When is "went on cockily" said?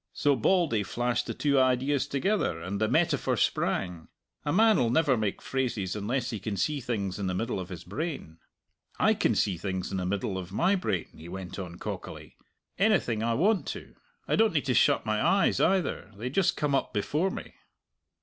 11.29-12.35